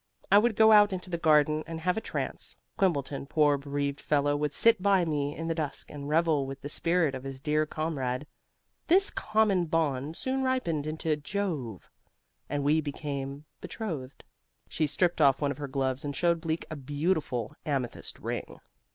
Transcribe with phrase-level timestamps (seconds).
[0.31, 4.35] I would go out into the garden and have a trance; Quimbleton, poor bereaved fellow,
[4.35, 7.67] would sit by me in the dusk and revel with the spirit of his dear
[7.67, 8.25] comrade.
[8.87, 11.87] This common bond soon ripened into Jove,
[12.49, 14.23] and we became betrothed."
[14.67, 18.59] She stripped off one of her gloves and showed Bleak a beautiful amethyst ring.